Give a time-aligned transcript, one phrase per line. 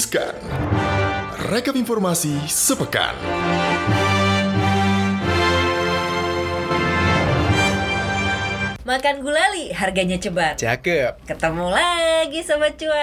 [0.00, 0.32] Riskan.
[1.52, 3.12] Rekap informasi sepekan.
[8.80, 10.56] Makan gulali harganya cepat.
[10.56, 11.20] Cakep.
[11.28, 12.96] Ketemu lagi sobat cuan.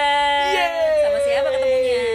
[0.58, 0.98] Yeay.
[1.06, 2.07] Sama siapa ketemunya?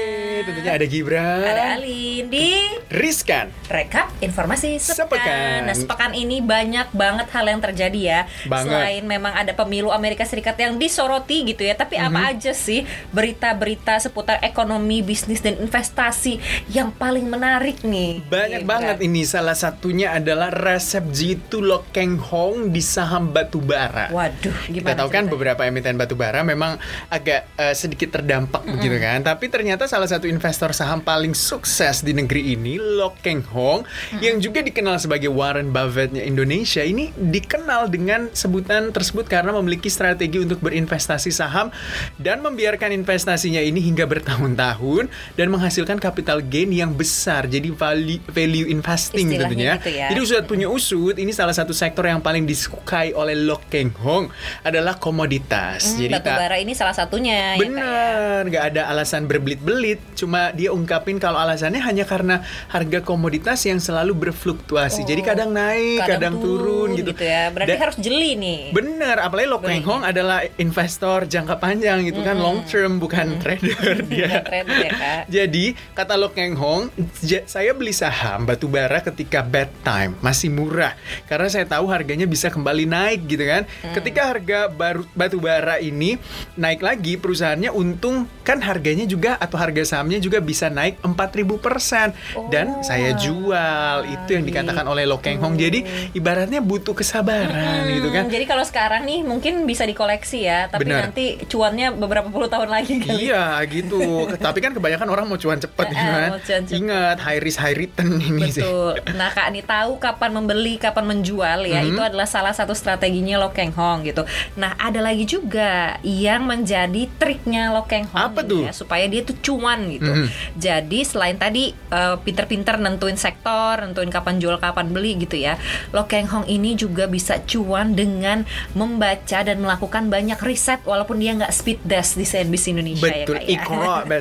[0.64, 1.43] Tentunya ada Gibran.
[1.43, 2.48] Ada Alin di
[2.88, 3.52] Riskan.
[3.68, 5.20] rekap informasi sepekan.
[5.20, 5.59] Sepekan.
[5.66, 8.21] Nah, sepekan ini banyak banget hal yang terjadi ya.
[8.45, 8.70] Banget.
[8.70, 12.05] Selain memang ada pemilu Amerika Serikat yang disoroti gitu ya, tapi Mhm.
[12.05, 16.38] apa aja sih berita-berita seputar ekonomi, bisnis dan investasi
[16.70, 18.23] yang paling menarik nih?
[18.23, 18.70] Banyak Gibran?
[18.70, 19.22] banget ini.
[19.23, 24.08] Salah satunya adalah resep jitu Lokeng Hong di saham batubara.
[24.09, 24.77] Waduh, gimana?
[24.77, 25.31] Kita tahu kan ceritanya?
[25.34, 26.77] beberapa emiten batubara memang
[27.09, 29.20] agak eh, sedikit terdampak begitu kan.
[29.20, 33.81] Tapi ternyata salah satu investor saham paling sukses di negeri ini, Lokeng Hong,
[34.21, 40.38] yang juga dikenal sebagai Warren Buffett-nya Indonesia, ini dikenal dengan sebutan tersebut karena memiliki strategi
[40.38, 41.73] untuk berinvestasi saham
[42.21, 47.50] dan membiarkan investasinya ini hingga bertahun-tahun dan menghasilkan capital gain yang besar.
[47.50, 49.73] Jadi value, value investing Istilahnya tentunya.
[49.81, 50.08] gitu ya.
[50.13, 54.30] Jadi usut punya usut, ini salah satu sektor yang paling disukai oleh Lokeng Hong
[54.61, 55.97] adalah komoditas.
[55.97, 57.33] Hmm, Jadi batu bara ini salah satunya.
[57.33, 57.61] ya, ya?
[57.66, 59.97] Bener, nggak ada alasan berbelit-belit.
[60.13, 65.02] Cuma dia ungkapin kalau alasannya hanya karena harga komoditas yang selalu berfluktuasi.
[65.02, 67.16] Oh, Jadi kadang naik, kadang, turun, gitu.
[67.16, 67.47] ya.
[67.47, 68.61] Berarti Dan- harus jeli nih.
[68.73, 69.83] Bener, apalagi Lo Keng.
[69.83, 74.27] Hong adalah investor jangka panjang gitu kan, long term bukan trader dia.
[74.27, 75.22] Bukan trader ya, Kak.
[75.30, 76.89] Jadi kata Lo Keng Hong,
[77.22, 82.47] "Ja- saya beli saham batubara ketika bad time masih murah karena saya tahu harganya bisa
[82.47, 83.67] kembali naik gitu kan.
[83.83, 83.94] Hmm.
[83.94, 86.17] Ketika harga baru batubara ini
[86.55, 92.16] naik lagi, perusahaannya untung kan harganya juga atau harga sahamnya juga bisa naik 4000%
[92.48, 92.81] dan Oh.
[92.81, 93.98] saya jual.
[94.06, 95.53] Itu yang dikatakan oleh Lo Keng Hong.
[95.53, 98.25] Jadi ibaratnya butuh kesabaran gitu kan.
[98.25, 101.09] Hmm, Jadi kalau sekarang nih mungkin bisa dikoleksi ya, tapi Benar.
[101.09, 103.28] nanti cuannya beberapa puluh tahun lagi kali.
[103.28, 104.00] Iya gitu.
[104.45, 106.30] Tapi kan kebanyakan orang mau cuan cepet ya kan.
[106.30, 106.78] mau cuan cepet.
[106.78, 108.62] Ingat high risk high return ini sih.
[108.62, 108.94] Betul.
[109.13, 111.90] Nah kak nih tahu kapan membeli, kapan menjual ya Mhm.
[111.90, 114.24] itu adalah salah satu strateginya Lokeng Hong gitu.
[114.56, 118.63] Nah ada lagi juga yang menjadi triknya Lokeng Hong Apa tuh?
[118.63, 120.12] ya, supaya dia tuh cuan gitu.
[120.53, 125.56] Jadi selain tadi eh, pinter-pinter nentuin sektor, nentuin kapan jual, kapan beli gitu ya.
[125.89, 131.51] Lokeng Hong ini juga bisa cuan dengan membaca dan melakukan banyak riset walaupun dia nggak
[131.51, 133.72] speed desk di CNBC Indonesia Betul, ya kak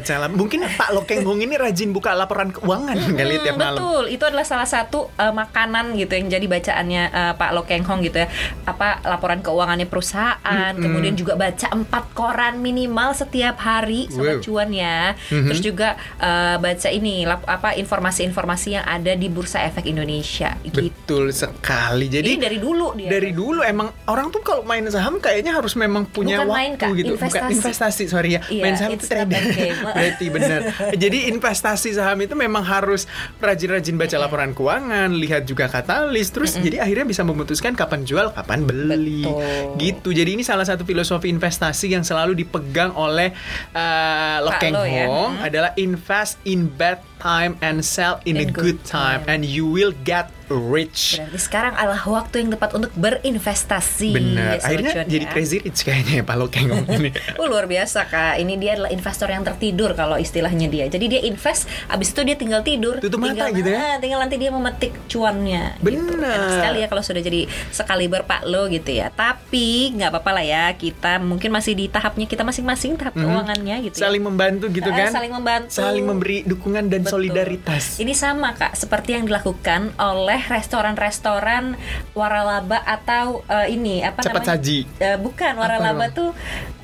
[0.05, 0.17] ya.
[0.19, 3.75] lam- Mungkin Pak Lokeng Hong ini rajin buka laporan keuangan kali Hmm, tiap malam.
[3.75, 8.01] Betul, itu adalah salah satu uh, makanan gitu yang jadi bacaannya uh, Pak Lokeng Hong
[8.01, 8.29] gitu ya.
[8.63, 10.39] Apa laporan keuangannya perusahaan,
[10.71, 10.83] Mm-mm.
[10.83, 14.41] kemudian juga baca empat koran minimal setiap hari sobat Wow.
[14.43, 15.13] cuan ya.
[15.29, 15.45] Mhm.
[15.47, 20.87] Terus juga uh, baca ini lap- apa informasi-informasi yang ada di Bursa Efek Indonesia gitu.
[20.87, 22.07] Betul sekali.
[22.07, 23.09] Jadi Ini dari dulu dia.
[23.09, 26.73] dari dulu emang orang tuh kalau main saham kayaknya harus memang punya Bukan waktu main,
[26.75, 27.15] Kak, gitu.
[27.15, 27.53] Bukan investasi.
[27.55, 28.41] investasi, sorry ya.
[28.47, 29.79] Iya, main saham itu game.
[29.97, 30.61] Berarti benar.
[31.03, 33.05] Jadi investasi saham itu memang harus
[33.39, 38.63] rajin-rajin baca laporan keuangan, lihat juga katalis, terus jadi akhirnya bisa memutuskan kapan jual, kapan
[38.63, 39.25] beli.
[39.25, 39.77] Betul.
[39.79, 40.09] Gitu.
[40.13, 43.33] Jadi ini salah satu filosofi investasi yang selalu dipegang oleh
[43.73, 45.07] uh, Lo Pak Keng Lo ya.
[45.07, 45.49] Hong Hmm.
[45.49, 49.29] adalah invest in bad time and sell in, a In good good time, time.
[49.29, 51.17] and you will get rich.
[51.17, 54.11] Berarti sekarang adalah waktu yang tepat untuk berinvestasi.
[54.11, 54.57] Bener.
[54.57, 55.31] sobat Akhirnya jadi ya.
[55.31, 57.11] crazy rich kayaknya ya Pak Lokeng ini.
[57.37, 60.85] Oh luar biasa kak, ini dia adalah investor yang tertidur kalau istilahnya dia.
[60.87, 63.79] Jadi dia invest, abis itu dia tinggal tidur, Tutup mata tinggal, gitu ya?
[63.79, 65.65] ah, tinggal nanti dia memetik cuannya.
[65.75, 65.85] Gitu.
[65.87, 66.19] Bener.
[66.23, 69.09] Enak sekali ya kalau sudah jadi sekaliber Pak Lo gitu ya.
[69.09, 73.23] Tapi nggak apa-apa lah ya, kita mungkin masih di tahapnya kita masing-masing tahap Mhm.
[73.23, 73.97] keuangannya gitu.
[73.97, 74.03] ya.
[74.03, 75.11] Saling membantu gitu Ah, kan?
[75.13, 75.71] saling membantu.
[75.73, 77.13] Saling memberi dukungan dan Betul.
[77.23, 77.97] solidaritas.
[77.97, 81.77] Ini sama kak, seperti yang dilakukan oleh restoran-restoran
[82.17, 84.51] waralaba atau eh, ini apa Cepat namanya?
[84.59, 84.79] saji.
[84.99, 86.31] Eh, bukan waralaba tuh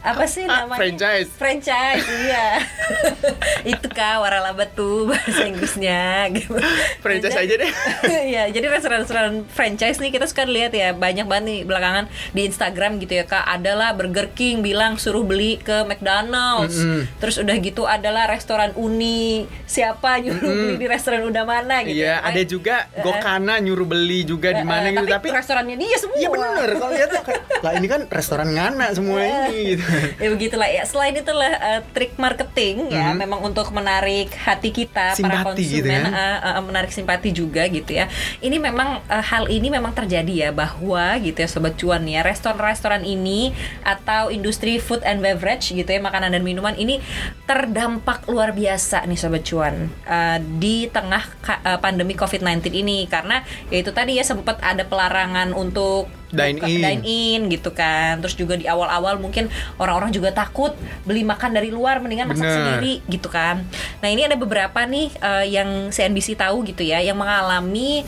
[0.01, 0.79] apa sih Ah, namanya?
[0.79, 1.29] franchise.
[1.33, 2.63] Franchise, iya.
[3.73, 6.29] Itu kak waralaba tuh bahasa Inggrisnya.
[6.31, 6.55] gitu.
[6.99, 7.73] Franchise aja deh.
[8.29, 12.99] Iya, jadi restoran-restoran franchise nih kita suka lihat ya banyak banget nih belakangan di Instagram
[12.99, 13.43] gitu ya kak.
[13.43, 16.79] Adalah Burger King bilang suruh beli ke McDonald's.
[16.79, 17.09] Mm-mm.
[17.19, 21.99] Terus udah gitu adalah restoran Uni siapa nyuruh beli di restoran udah mana gitu.
[21.99, 22.25] Iya, ya.
[22.25, 25.97] ada juga Gokana nyuruh beli juga di Eh, mana eh, gitu, tapi, tapi restorannya dia
[25.97, 26.17] semua.
[26.17, 27.11] Iya bener, kalau lihat
[27.59, 29.85] lah ini kan restoran ngana semua ini gitu.
[30.23, 33.17] ya begitulah ya selain itulah eh, trik marketing ya Mhm.
[33.19, 36.05] memang untuk menarik hati kita para Simpati konsumen gitu kan?
[36.11, 38.07] eh, eh, menarik simpati juga gitu ya
[38.39, 40.79] ini memang eh, hal ini memang terjadi ya bahwa
[41.19, 43.51] gitu ya sobat cuan ya restoran-restoran ini
[43.83, 47.01] atau industri food and beverage gitu ya makanan dan minuman ini
[47.45, 49.75] terdampak luar biasa nih sobat cuan
[50.05, 52.45] eh, di tengah ka- eh, pandemi COVID-19
[52.75, 56.81] ini karena ya itu tadi ya sempat ada pelarangan untuk Dine in.
[56.81, 58.21] dine in gitu kan.
[58.21, 62.55] Terus juga di awal-awal mungkin orang-orang juga takut beli makan dari luar mendingan masak Bener.
[62.55, 63.65] sendiri gitu kan.
[63.99, 68.05] Nah, ini ada beberapa nih eh, yang CNBC tahu gitu ya yang mengalami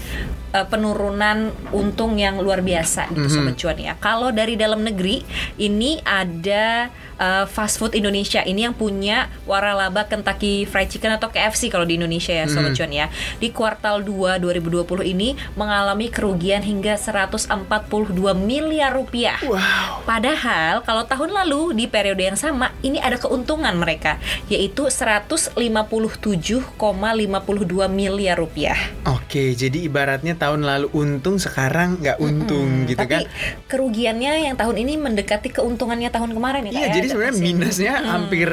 [0.51, 3.33] eh, penurunan untung yang luar biasa gitu Mhm.
[3.33, 3.95] sobat cuan ya.
[3.97, 5.23] Kalau dari dalam negeri
[5.57, 6.91] ini ada
[7.21, 12.01] eh, fast food Indonesia ini yang punya waralaba Kentucky Fried Chicken atau KFC kalau di
[12.01, 13.07] Indonesia ya sobat cuan ya.
[13.37, 17.53] Di kuartal 2 2020 ini mengalami kerugian hingga 142
[18.35, 19.37] miliar rupiah.
[19.45, 20.03] Wow.
[20.09, 24.17] Padahal kalau tahun lalu di periode yang sama ini ada keuntungan mereka
[24.49, 25.61] yaitu 157,52
[27.93, 28.79] miliar rupiah.
[29.05, 33.31] Oke, jadi ibaratnya tahun lalu untung sekarang nggak untung gitu Tapi kan?
[33.67, 36.73] kerugiannya yang tahun ini mendekati keuntungannya tahun kemarin ya.
[36.73, 38.49] Iya, ya, jadi sebenarnya minusnya hampir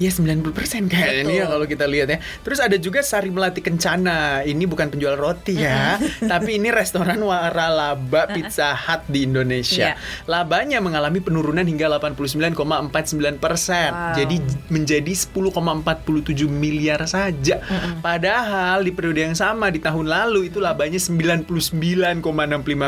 [0.00, 1.36] ya 90% kayaknya Betul.
[1.36, 2.18] ya kalau kita lihat ya.
[2.40, 4.40] Terus ada juga Sari Melati Kencana.
[4.48, 9.92] Ini bukan penjual roti ya, tapi ini restoran waralaba Pizza Hut di Indonesia.
[9.92, 10.00] Iya.
[10.24, 12.56] Labanya mengalami penurunan hingga 89,49%.
[12.56, 14.16] Wow.
[14.16, 14.36] Jadi
[14.72, 17.60] menjadi 10,47 miliar saja.
[18.00, 22.24] Padahal di periode yang sama di tahun lalu itu labanya 99,65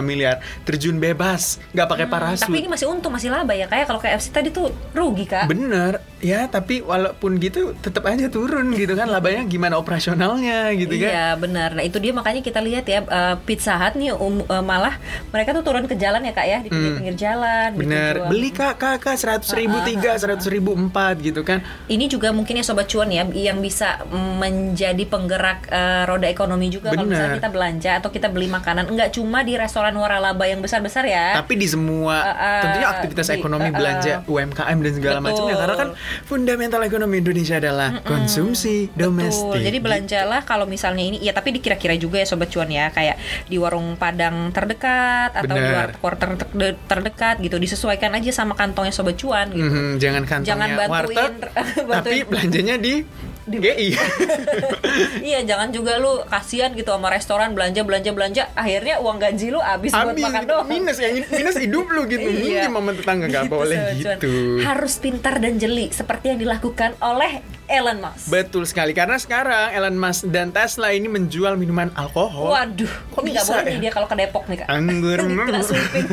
[0.01, 0.41] miliar.
[0.65, 2.49] Terjun bebas, nggak pakai parasut.
[2.49, 5.45] Tapi ini masih untung, masih laba ya kayak kalau KFC tadi tuh rugi kak.
[5.47, 11.09] Bener, ya tapi walaupun gitu tetap aja turun gitu kan labanya gimana operasionalnya gitu kan?
[11.09, 11.71] Iya benar.
[11.73, 14.97] Nah itu dia makanya kita lihat ya eh, Pizza Hut nih um- eh, malah
[15.29, 17.69] mereka tuh turun ke jalan ya kak ya di pinggir-pinggir jalan.
[17.73, 18.29] gitu, Bener, jual.
[18.29, 21.61] beli kak kakak seratus ribu tiga, seratus ribu empat gitu kan?
[21.87, 24.01] Ini juga mungkin ya sobat cuan ya yang bisa
[24.37, 29.13] menjadi penggerak eh, roda ekonomi juga kalau misalnya kita belanja atau kita beli makanan enggak
[29.13, 31.37] cuma di restoran waralaba yang besar-besar ya.
[31.37, 33.75] Tapi di semua Eh, eh, tentunya aktivitas di- ekonomi eh, eh.
[33.75, 35.21] belanja UMKM dan segala Betul.
[35.21, 35.89] macamnya karena kan
[36.23, 39.51] fundamental ekonomi Indonesia adalah konsumsi domestik.
[39.53, 39.65] Betul.
[39.65, 39.85] Jadi gitu.
[39.85, 43.95] belanjalah kalau misalnya ini ya tapi dikira-kira juga ya sobat cuan ya kayak di warung
[43.95, 45.89] Padang terdekat atau di Benar.
[45.99, 49.65] warung ter terde- terdekat gitu disesuaikan aja sama kantongnya sobat cuan gitu.
[49.65, 51.33] Mhm, jangan kantongnya Jangan bantuin- warteg,
[51.77, 52.25] tapi bantuin.
[52.27, 52.95] belanjanya di,
[53.43, 53.89] Di- GI.
[55.25, 59.59] Iya, jangan juga lu kasihan gitu sama restoran belanja belanja belanja akhirnya uang gaji lu
[59.59, 60.67] habis, buat makan gitu, doang.
[60.69, 62.23] minus yang minus hidup lu gitu.
[62.23, 62.69] Iya.
[62.69, 64.31] Minjem sama tetangga nggak Gitu, boleh gitu.
[64.61, 67.41] Harus pintar dan jeli seperti yang dilakukan oleh
[67.73, 68.29] Elon Musk.
[68.29, 72.53] Betul sekali karena sekarang Elon Musk dan Tesla ini menjual minuman alkohol.
[72.53, 73.71] Waduh, Kok nggak bisa boleh ya?
[73.71, 74.69] nih dia kalau ke Depok nih kak.
[74.69, 75.19] Anggur.
[75.49, 76.07] Kena sweeping.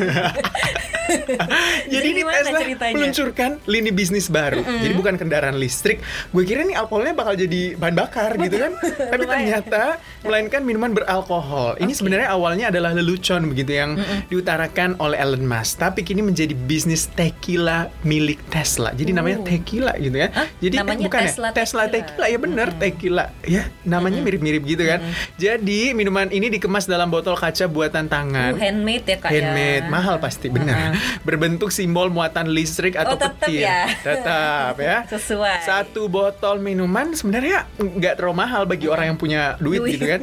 [1.90, 2.94] Jadi ini Tesla ceritanya?
[2.94, 4.62] meluncurkan lini bisnis baru.
[4.62, 5.98] Jadi bukan kendaraan listrik.
[6.30, 8.72] Gue kira nih alkoholnya bakal jadi bahan bakar gitu kan.
[8.80, 9.82] Tapi ternyata
[10.22, 11.76] melainkan minuman beralkohol.
[11.76, 13.98] Ini sebenarnya awalnya adalah lelucon begitu yang
[14.30, 15.82] diutarakan oleh Elon Musk.
[15.82, 18.94] Tapi kini menjadi bisnis tequila milik Tesla.
[18.94, 19.46] Jadi namanya Oh.
[19.46, 20.28] tequila gitu ya.
[20.30, 20.46] Hah?
[20.58, 21.49] Jadi eh, Namanya bukan Tesla ya?
[21.52, 22.26] Tesla tequila.
[22.26, 25.00] ya bener tequila ya namanya mirip-mirip gitu kan.
[25.36, 28.54] Jadi minuman ini dikemas dalam botol kaca buatan tangan.
[28.54, 29.90] Uh, handmade ya kak Handmade, ya.
[29.90, 30.94] mahal pasti benar.
[31.26, 33.62] Berbentuk simbol muatan listrik atau Oh, petir.
[33.62, 33.90] ya.
[34.06, 34.96] Tetap ya.
[35.12, 35.62] Sesuai.
[35.62, 39.92] Satu botol minuman sebenarnya nggak terlalu mahal bagi orang yang punya duit, Duit.
[39.96, 40.20] gitu kan.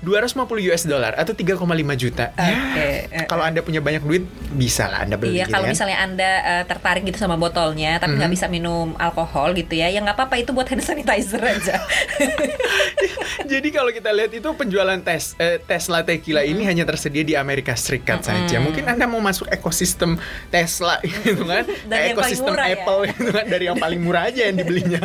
[0.00, 1.58] 250 US dollar atau 3,5
[1.94, 2.30] juta.
[2.32, 5.64] Oke, Ya, eh, kalau Anda punya banyak duit bisa lah Anda beli Iya, gitu kalau
[5.64, 5.72] kan.
[5.72, 8.36] misalnya anda eh, tertarik gitu sama botolnya, tapi nggak Mhm.
[8.36, 11.80] bisa minum alkohol gitu ya, ya nggak apa-apa itu buat hand sanitizer aja.
[13.52, 17.72] Jadi kalau kita lihat itu penjualan tes eh, Tesla Tequila ini hanya tersedia di Amerika
[17.72, 18.60] Serikat saja.
[18.60, 20.20] Mungkin Anda mau masuk ekosistem
[20.52, 21.64] Tesla gitu kan.
[21.88, 22.76] Yang paling ekosistem murah ya.
[22.76, 25.00] Apple gitu kan dari yang paling murah aja yang dibelinya.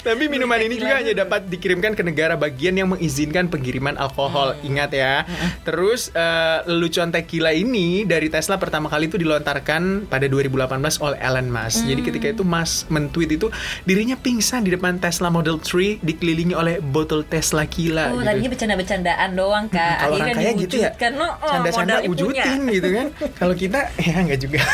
[0.00, 4.56] Tapi minuman ini juga hanya dapat dikirimkan ke negara bagian yang mengizinkan pengiriman alkohol.
[4.64, 5.28] Ingat ya.
[5.68, 11.48] Terus eh, lelucon tequila ini dari Tesla pertama kali itu dilontarkan pada 2018 oleh Elon
[11.52, 11.84] Musk.
[11.84, 13.52] Jadi ketika itu Musk men-tweet itu
[13.84, 18.30] dirinya pingsan di depan Tesla Model 3 dikelilingi oleh botol Tesla Kila oh, gitu.
[18.30, 19.98] tadinya bercanda-bercandaan doang kak.
[19.98, 22.06] Kalau orang kaya gitu ya, oh, oh, canda-canda punya.
[22.06, 23.06] wujudin gitu kan.
[23.42, 24.62] Kalau kita ya nggak juga.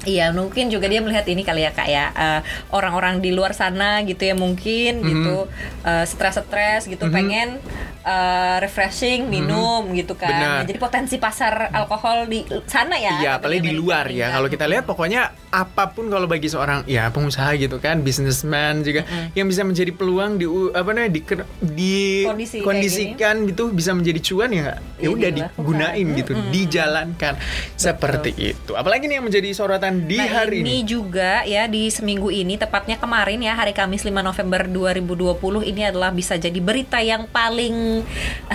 [0.00, 2.40] Iya, mungkin juga dia melihat ini kali ya kak ya eh,
[2.72, 5.08] orang-orang di luar sana gitu ya mungkin Mhm.
[5.12, 5.36] gitu
[5.84, 7.60] eh, stres-stres gitu pengen
[8.04, 10.32] eh, refreshing minum gitu kan.
[10.32, 10.40] Mhm.
[10.40, 13.20] Nah, jadi potensi pasar alkohol di sana ya.
[13.20, 14.32] Iya, apalagi di luar ya.
[14.32, 19.04] Kalau kita lihat pokoknya apa pun kalau bagi seorang ya pengusaha gitu kan, businessman juga
[19.34, 21.20] yang bisa menjadi peluang di apa namanya di
[21.60, 27.34] di Kondisi kondisikan itu bisa menjadi cuan ya ya Ya, udah digunain gitu, dijalankan
[27.74, 28.72] seperti itu.
[28.76, 30.88] Apalagi nih yang menjadi sorotan di nah, hari ini ini.
[30.88, 36.14] juga ya di seminggu ini tepatnya kemarin ya hari Kamis 5 November 2020 ini adalah
[36.14, 37.74] bisa jadi berita yang paling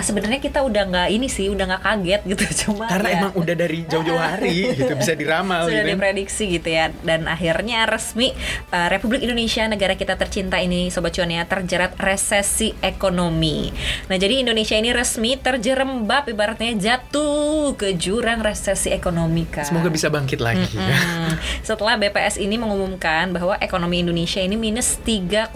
[0.00, 3.54] sebenarnya kita udah nggak ini sih, udah nggak kaget gitu cuma Karena ya, emang udah
[3.56, 5.88] dari jauh-jauh hari gitu bisa diramal sudah gitu.
[5.88, 5.96] kan.
[5.96, 8.32] diprediksi gitu ya dan akhirnya resmi
[8.70, 13.72] uh, Republik Indonesia negara kita tercinta ini sobat cuan ya terjerat resesi ekonomi.
[14.08, 19.68] Nah jadi Indonesia ini resmi terjerembab ibaratnya jatuh ke jurang resesi ekonomi kak.
[19.68, 20.76] Semoga bisa bangkit lagi.
[20.76, 21.34] Hmm,
[21.66, 25.50] setelah BPS ini mengumumkan bahwa ekonomi Indonesia ini minus 3,4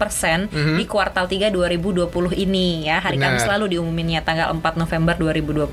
[0.00, 3.34] persen di kuartal 3 2020 ini ya hari Benar.
[3.34, 5.70] Kamis lalu diumuminnya tanggal 4 November 2020.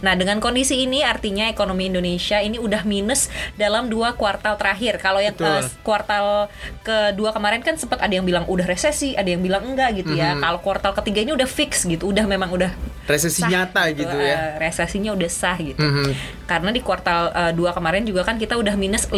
[0.00, 4.98] Nah dengan kondisi ini artinya ekonomi Indonesia ini udah minus dalam dua kuartal terakhir.
[4.98, 6.48] Kalau yang eh, kuartal
[6.80, 10.34] kedua kemarin kan sempat ada yang bilang udah resesi, ada yang bilang enggak gitu ya.
[10.36, 12.70] Kalau kuartal ketiga ini udah fix gitu, udah memang udah
[13.04, 14.56] Resesi sah nyata gitu ya.
[14.56, 15.76] eh, resesinya udah sah gitu.
[15.76, 16.08] Mhm.
[16.44, 19.16] Karena di kuartal eh, dua kemarin juga kan kita udah minus 5,3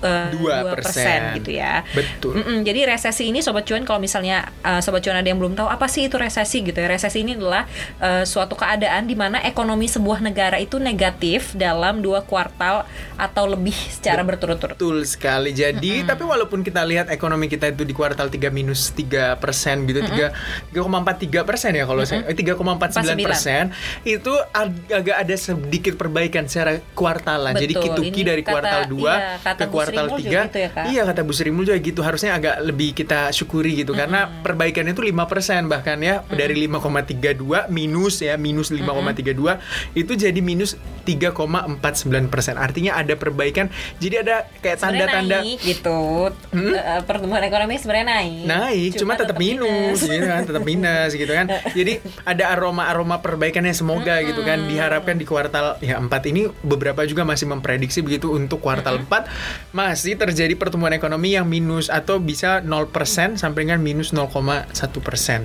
[0.00, 1.20] eh, Dua 2% persen.
[1.34, 1.84] gitu ya.
[1.90, 2.36] Betul.
[2.36, 5.66] Mm-mm, jadi resesi ini sobat cuan kalau misalnya eh, sobat cuan ada yang belum tahu
[5.66, 6.88] apa sih itu resesi gitu ya.
[6.88, 12.22] Resesi ini adalah eh, suatu keadaan di mana ekonomi sebuah negara itu negatif dalam dua
[12.22, 14.74] kuartal atau lebih secara berturut-turut.
[14.74, 15.52] Betul sekali.
[15.52, 20.00] Jadi, tapi walaupun kita lihat ekonomi kita itu di kuartal 3 minus 3 persen gitu,
[20.02, 20.32] tiga
[20.70, 22.56] 3,43 persen ya kalau saya, eh, 3,49
[23.20, 23.62] persen
[24.02, 27.54] itu ag- agak ada sedikit perbaikan secara kuartalan.
[27.56, 27.84] Jadi Betul.
[27.90, 30.46] kituki Ini dari kata- kuartal 2 iya, ke kuartal Sri Mulyani 3.
[30.46, 30.84] gitu ya, Kak?
[30.90, 32.00] iya kata Bu Sri juga gitu.
[32.04, 37.70] Harusnya agak lebih kita syukuri gitu karena perbaikannya itu 5 persen bahkan ya dari 5,32
[37.72, 39.58] minus ya minus 5,32
[39.96, 42.54] itu jadi minus 3,49 persen.
[42.60, 43.72] Artinya ada perbaikan.
[43.98, 46.28] Jadi ada kayak tanda-tanda gitu.
[46.52, 48.44] Eh, pertumbuhan ekonomi sebenarnya naik.
[48.44, 51.46] naik cuma, tetap minus gitu kan tetap minus gitu kan
[51.78, 57.04] jadi ada aroma aroma perbaikannya semoga gitu kan diharapkan di kuartal ya 4 ini beberapa
[57.04, 62.60] juga masih memprediksi begitu untuk kuartal 4 masih terjadi pertumbuhan ekonomi yang minus atau bisa
[62.64, 64.72] 0% sampai dengan minus 0,1%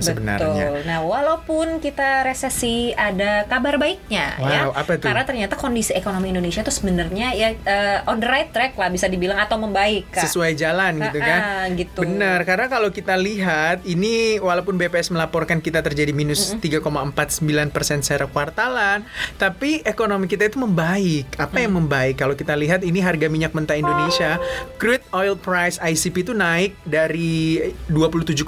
[0.00, 0.88] sebenarnya Betul.
[0.88, 4.60] Nah, walaupun kita resesi, ada kabar baiknya ya.
[4.68, 5.06] Wow, apa tuh?
[5.06, 9.06] Karena ternyata kondisi ekonomi Indonesia tuh sebenarnya ya eh, on the right track lah bisa
[9.06, 10.02] dibilang atau membaik.
[10.10, 10.26] Kak.
[10.26, 11.40] sesuai jalan gitu kan.
[11.40, 12.00] ah, gitu.
[12.02, 18.26] Benar, karena kalau kita lihat ini walaupun BPS melaporkan kita terjadi minus 3,49 persen secara
[18.26, 19.06] kuartalan,
[19.38, 21.36] tapi ekonomi kita itu membaik.
[21.36, 21.78] Apa yang Mm.
[21.78, 22.14] membaik?
[22.16, 24.42] Kalau kita lihat ini harga minyak mentah Indonesia,
[24.76, 28.42] crude oil price ICP itu naik dari 27,67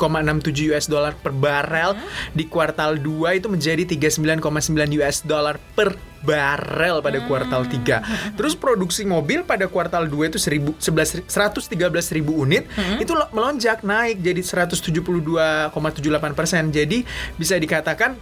[0.69, 2.03] US dollar per barel Mm.
[2.33, 4.43] di kuartal 2 itu menjadi 39,9
[4.97, 7.99] US dollar per barel pada kuartal 3.
[8.39, 11.75] Terus produksi mobil pada kuartal 2 itu 1000 11 113
[12.13, 12.63] ribu unit
[12.97, 15.75] itu lo- melonjak naik jadi 172,78
[16.33, 16.71] persen.
[16.71, 17.03] Jadi
[17.35, 18.15] bisa dikatakan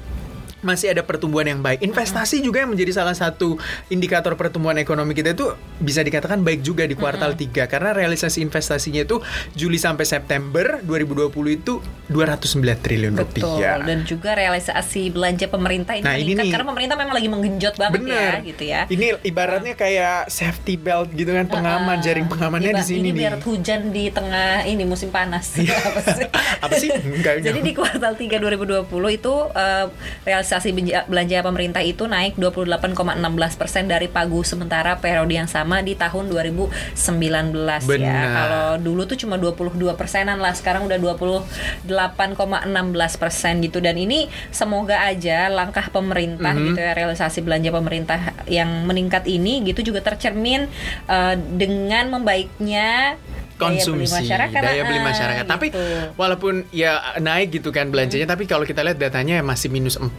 [0.60, 1.80] masih ada pertumbuhan yang baik.
[1.80, 3.56] Investasi juga yang menjadi salah satu
[3.88, 9.00] indikator pertumbuhan ekonomi kita itu bisa dikatakan baik juga di kuartal 3 karena realisasi investasinya
[9.00, 13.56] itu Juli sampai September 2020 itu 209 triliun Betul.
[13.56, 13.80] rupiah.
[13.80, 16.50] Dan juga realisasi belanja pemerintah ini Nah, ini nih.
[16.50, 18.32] karena pemerintah memang lagi menggenjot banget Bener.
[18.36, 18.80] ya gitu ya.
[18.84, 23.10] Ini ibaratnya kayak safety belt gitu kan pengaman Ah, jaring pengamannya di sini ini nih.
[23.10, 23.16] Iya.
[23.16, 25.56] biar hujan di tengah ini musim panas.
[25.88, 26.26] Apa sih?
[26.60, 26.90] Apa sih?
[26.92, 27.46] Enggak, enggak.
[27.46, 29.86] Jadi di kuartal 3 2020 itu eh,
[30.22, 33.20] realisasi belanja- belanja pemerintah itu naik 28,16%
[33.86, 36.74] dari pagu sementara periode yang sama di tahun 2019
[37.86, 37.86] ya.
[37.86, 38.24] Benar.
[38.26, 42.66] Kalau dulu tuh cuma 22 persenan lah, sekarang udah 28,16
[43.14, 43.78] persen gitu.
[43.78, 46.64] Dan ini semoga aja langkah pemerintah Mhm.
[46.66, 50.66] gitu ya realisasi belanja pemerintah yang meningkat ini gitu juga tercermin
[51.06, 53.14] eh, dengan membaiknya
[53.60, 55.44] konsumsi daya beli masyarakat, daya beli ah, masyarakat.
[55.44, 55.82] Tapi gitu.
[56.16, 60.10] walaupun ya naik gitu kan belanjanya, tapi kalau kita lihat datanya masih minus 4%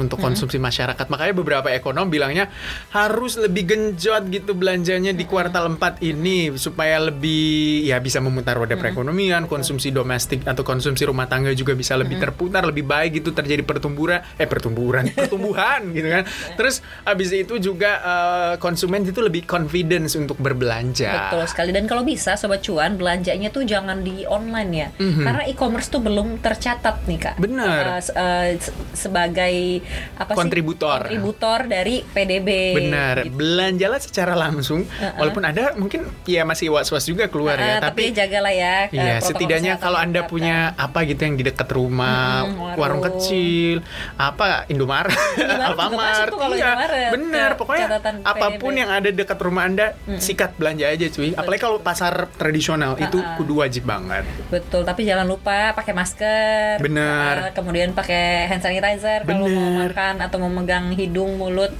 [0.00, 1.06] untuk konsumsi masyarakat.
[1.12, 2.48] Makanya beberapa ekonom bilangnya
[2.96, 8.74] harus lebih genjot gitu belanjanya di kuartal 4 ini supaya lebih ya bisa memutar roda
[8.80, 13.60] perekonomian, konsumsi domestik atau konsumsi rumah tangga juga bisa lebih terputar, lebih baik gitu terjadi
[13.62, 16.22] pertumbuhan eh pertumbuhan, pertumbuhan gitu kan.
[16.56, 21.28] Terus habis itu juga eh, konsumen itu lebih confidence untuk berbelanja.
[21.28, 25.88] Betul sekali dan kalau bisa sobat cuan belanjanya tuh jangan di online ya karena e-commerce
[25.88, 27.34] tuh belum tercatat nih kak.
[27.36, 27.98] Benar.
[27.98, 29.82] Se- eh, se- sebagai
[30.14, 30.38] apa sih?
[30.38, 30.98] Kontributor.
[31.02, 32.48] Kontributor dari PDB.
[32.76, 33.34] Benar, gitu.
[33.34, 34.86] belanjalah secara langsung.
[35.16, 38.76] Walaupun ada mungkin ya masih was-was juga keluar Eh, ya, tapi, tapi jagalah ya.
[38.84, 42.78] eh, Iya, setidaknya kalau Anda punya apa gitu yang di dekat rumah, Mm, warung.
[42.78, 43.82] warung kecil,
[44.14, 45.10] apa Indomaret,
[45.40, 47.50] Alfamart, iya, Indomaret, benar.
[47.56, 47.86] Pokoknya
[48.22, 48.78] apa pun PDB.
[48.78, 49.86] yang ada dekat rumah Anda,
[50.16, 51.32] sikat belanja aja cuy.
[51.32, 52.59] Apalagi kalau pasar tradisional
[53.00, 54.24] itu kudu wajib banget.
[54.52, 56.78] Betul, tapi jangan lupa pakai masker.
[56.78, 57.50] Benar.
[57.50, 61.72] Eh, kemudian pakai hand sanitizer kalau mau makan atau mau megang hidung, mulut.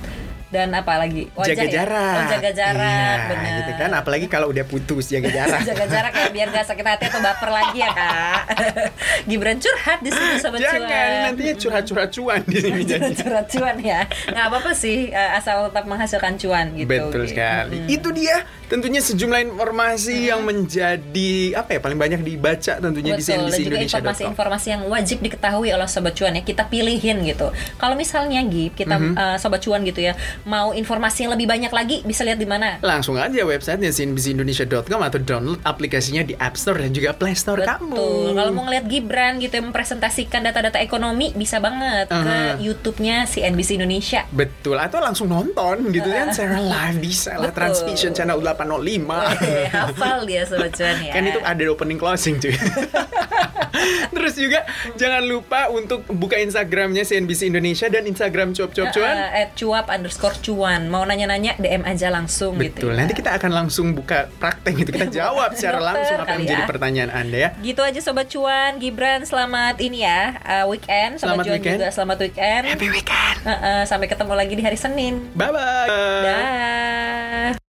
[0.50, 1.70] Dan apa lagi Wajah jaga ya?
[1.72, 2.14] jarak.
[2.16, 3.90] oh, jaga jarak Iya, benar gitu kan.
[3.92, 5.62] Apalagi kalau udah putus jaga jarak.
[5.62, 8.40] jaga jarak ya biar gak sakit hati atau baper lagi ya kak
[9.28, 13.12] Gibran curhat di sini sobat Jangan cuan nantinya curhat-curhat cuan di sini jadi.
[13.14, 17.86] curhat cuan ya nggak apa-apa sih eh, asal tetap menghasilkan cuan gitu Betul sekali.
[17.86, 23.28] Itu dia tentunya sejumlah informasi yang menjadi apa ya paling banyak dibaca tentunya di Betul,
[23.28, 23.86] dan CNBC juga Indonesia.
[23.92, 27.50] informasi-informasi yang wajib diketahui oleh sobat cuan ya kita pilihin gitu.
[27.76, 29.14] Kalau misalnya Gip kita Mhm.
[29.14, 32.78] eh, sobat cuan gitu ya mau informasi yang lebih banyak lagi bisa lihat di mana?
[32.80, 37.92] Langsung aja websitenya cnbcindonesia.com atau download aplikasinya di App Store dan juga Play Store kamu.
[37.92, 38.32] Betul.
[38.34, 42.22] Kalau mau ngeliat Gibran gitu yang mempresentasikan data-data ekonomi bisa banget Uh-huh.
[42.22, 44.26] ke YouTube-nya CNBC Indonesia.
[44.30, 47.50] Betul, atau langsung nonton gitu kan secara live bisa lah.
[47.50, 49.40] Transvision channel 805.
[49.40, 51.12] Eh, Hafal dia sobat cuan ya.
[51.12, 52.52] Kan itu ada opening closing cuy.
[54.10, 59.14] Terus juga jangan lupa untuk buka Instagramnya CNBC Indonesia dan Instagram cuap cuap cuan.
[59.14, 62.92] Eh, at cuap underscore cuan mau nanya-nanya DM aja langsung gitu Betul.
[62.94, 62.98] ya.
[63.02, 64.90] Nanti kita akan langsung buka praktek gitu.
[64.94, 66.68] Kita jawab secara Dokter langsung apa yang kali menjadi ya.
[66.68, 67.50] pertanyaan Anda ya.
[67.58, 71.76] Gitu aja sobat cuan, Gibran selamat ini ya uh, weekend, sobat Selamat cuan weekend.
[71.80, 72.62] juga selamat weekend.
[72.70, 73.36] Happy weekend.
[73.42, 75.14] Uh, uh, sampai ketemu lagi di hari Senin.
[75.34, 75.88] Bye bye.
[76.24, 77.59] Dah.